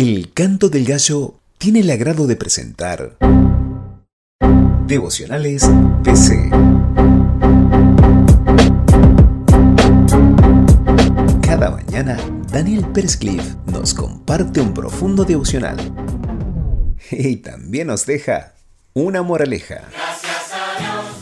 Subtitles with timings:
[0.00, 3.18] El canto del gallo tiene el agrado de presentar
[4.86, 5.68] Devocionales
[6.04, 6.50] PC.
[11.42, 12.16] Cada mañana,
[12.52, 13.18] Daniel Pérez
[13.66, 15.76] nos comparte un profundo devocional
[17.10, 18.52] y también nos deja
[18.94, 19.80] una moraleja.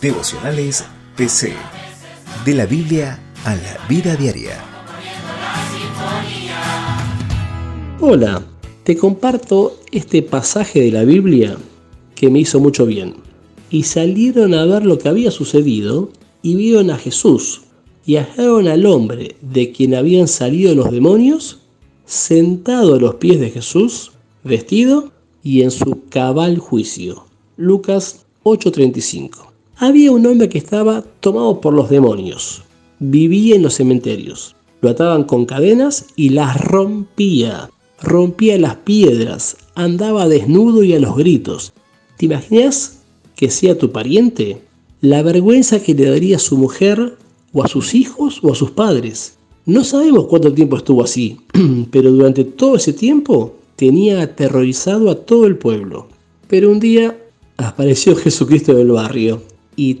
[0.00, 0.84] Devocionales
[1.16, 1.54] PC.
[2.44, 4.56] De la Biblia a la vida diaria.
[8.00, 8.42] Hola,
[8.84, 11.56] te comparto este pasaje de la Biblia
[12.14, 13.14] que me hizo mucho bien.
[13.70, 16.10] Y salieron a ver lo que había sucedido
[16.42, 17.62] y vieron a Jesús
[18.06, 21.60] y hallaron al hombre de quien habían salido los demonios
[22.04, 24.12] sentado a los pies de Jesús,
[24.44, 25.10] vestido
[25.42, 27.24] y en su cabal juicio.
[27.56, 29.50] Lucas 8:35.
[29.76, 32.62] Había un hombre que estaba tomado por los demonios.
[32.98, 34.54] Vivía en los cementerios.
[34.82, 37.70] Lo ataban con cadenas y las rompía
[38.04, 41.72] rompía las piedras, andaba desnudo y a los gritos.
[42.16, 43.00] ¿Te imaginas
[43.34, 44.62] que sea tu pariente?
[45.00, 47.16] La vergüenza que le daría a su mujer
[47.52, 49.36] o a sus hijos o a sus padres.
[49.66, 51.38] No sabemos cuánto tiempo estuvo así,
[51.90, 56.08] pero durante todo ese tiempo tenía aterrorizado a todo el pueblo.
[56.48, 57.18] Pero un día
[57.56, 59.42] apareció Jesucristo del barrio
[59.76, 60.00] y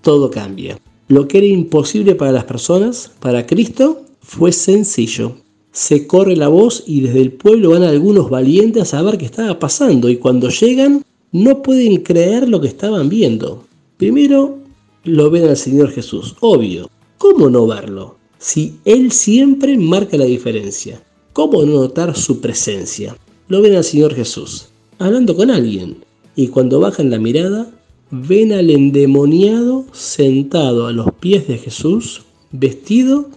[0.00, 0.78] todo cambia.
[1.08, 5.41] Lo que era imposible para las personas, para Cristo, fue sencillo
[5.72, 9.58] se corre la voz y desde el pueblo van algunos valientes a saber qué estaba
[9.58, 13.64] pasando y cuando llegan no pueden creer lo que estaban viendo.
[13.96, 14.58] Primero
[15.04, 16.90] lo ven al Señor Jesús, obvio.
[17.16, 18.16] ¿Cómo no verlo?
[18.38, 21.02] Si Él siempre marca la diferencia.
[21.32, 23.16] ¿Cómo no notar su presencia?
[23.48, 26.04] Lo ven al Señor Jesús, hablando con alguien.
[26.36, 27.70] Y cuando bajan la mirada,
[28.10, 33.30] ven al endemoniado sentado a los pies de Jesús, vestido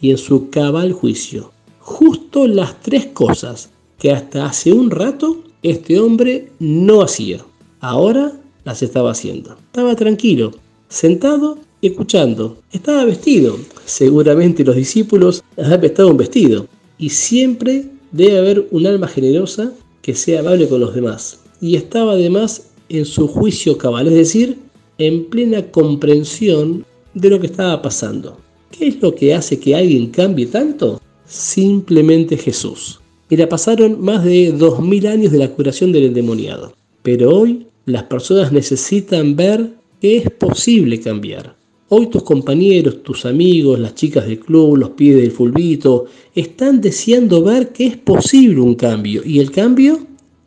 [0.00, 1.52] y en su cabal juicio
[1.82, 7.44] justo las tres cosas que hasta hace un rato este hombre no hacía.
[7.80, 8.32] Ahora
[8.64, 9.56] las estaba haciendo.
[9.66, 10.52] Estaba tranquilo,
[10.88, 12.56] sentado, escuchando.
[12.72, 13.58] Estaba vestido.
[13.84, 16.66] Seguramente los discípulos han prestado un vestido.
[16.98, 21.40] Y siempre debe haber un alma generosa que sea amable con los demás.
[21.60, 24.58] Y estaba además en su juicio cabal, es decir,
[24.98, 28.38] en plena comprensión de lo que estaba pasando.
[28.70, 31.00] ¿Qué es lo que hace que alguien cambie tanto?
[31.32, 33.00] Simplemente Jesús.
[33.30, 38.04] Mira, pasaron más de dos mil años de la curación del endemoniado, pero hoy las
[38.04, 39.70] personas necesitan ver
[40.00, 41.56] que es posible cambiar.
[41.88, 47.42] Hoy tus compañeros, tus amigos, las chicas del club, los pies del fulbito, están deseando
[47.42, 50.00] ver que es posible un cambio y el cambio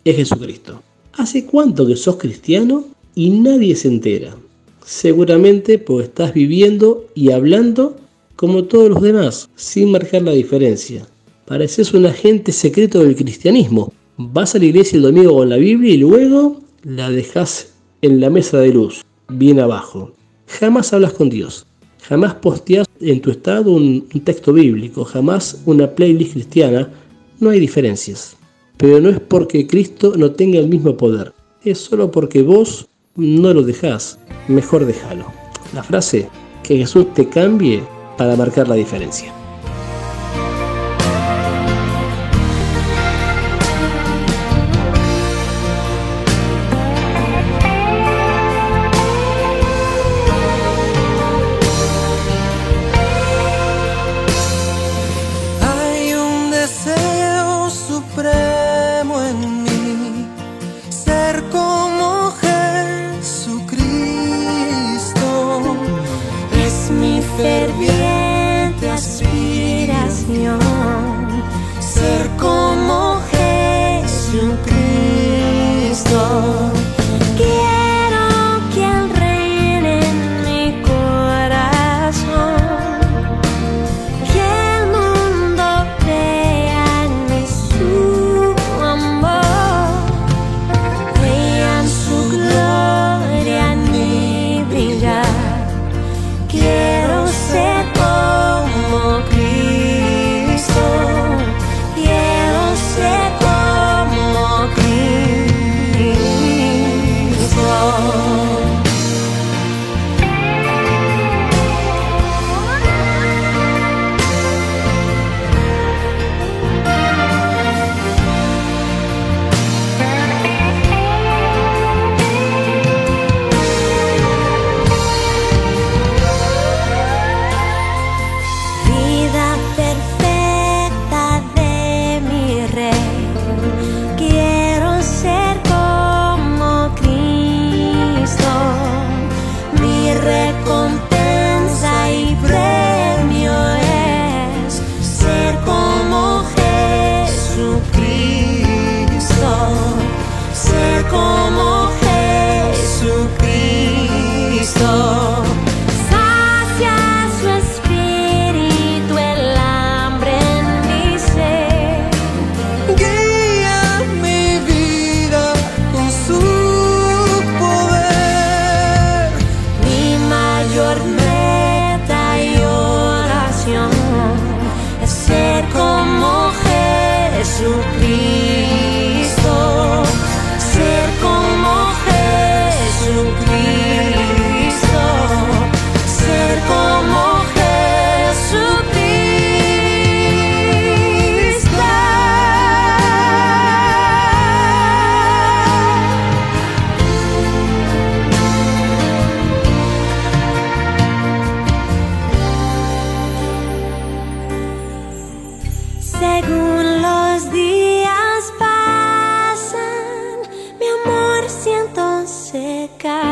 [0.03, 0.81] es Jesucristo.
[1.13, 2.85] ¿Hace cuánto que sos cristiano
[3.15, 4.35] y nadie se entera?
[4.85, 7.97] Seguramente porque estás viviendo y hablando
[8.35, 11.07] como todos los demás, sin marcar la diferencia.
[11.45, 13.93] Pareces un agente secreto del cristianismo.
[14.17, 18.29] Vas a la iglesia el domingo con la Biblia y luego la dejas en la
[18.29, 20.11] mesa de luz, bien abajo.
[20.47, 21.65] Jamás hablas con Dios.
[22.01, 25.03] Jamás posteas en tu estado un, texto bíblico.
[25.03, 26.89] Jamás una playlist cristiana.
[27.39, 28.37] No hay diferencias.
[28.77, 31.33] Pero no es porque Cristo no tenga el mismo poder.
[31.63, 34.19] Es solo porque vos no lo dejás.
[34.47, 35.25] Mejor déjalo.
[35.73, 36.29] La frase,
[36.63, 37.81] que Jesús te cambie,
[38.17, 39.44] para marcar la diferencia.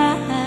[0.03, 0.42] معاها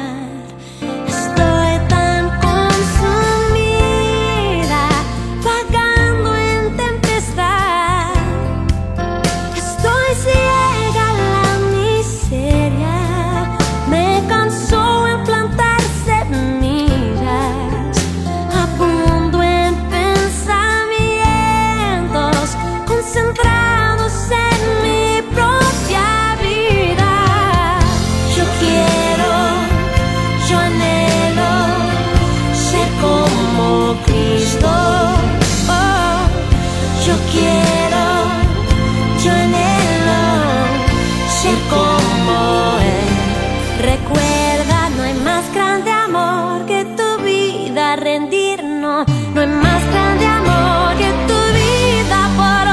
[47.96, 49.06] rendirnos.
[49.34, 52.64] No es más grande amor que tu vida por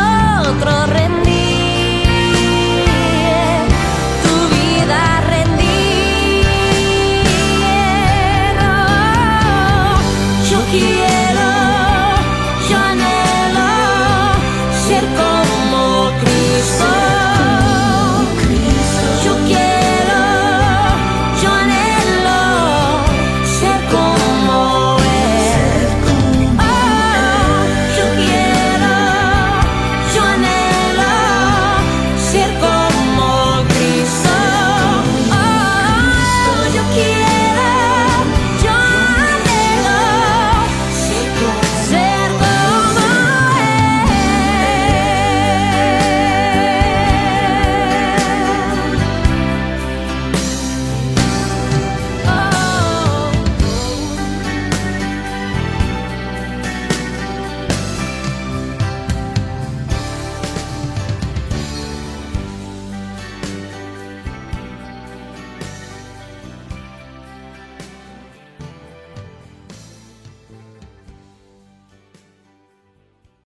[0.51, 2.05] otro rendir.
[4.23, 6.45] Tu vida rendir.
[8.61, 9.97] Oh,
[10.49, 11.02] yo quiero.